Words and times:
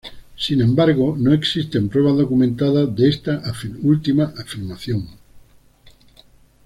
Sin 0.35 0.61
embargo, 0.61 1.15
no 1.15 1.31
existen 1.31 1.87
pruebas 1.87 2.17
documentadas 2.17 2.95
de 2.95 3.07
esta 3.07 3.39
última 3.83 4.33
afirmación. 4.35 5.07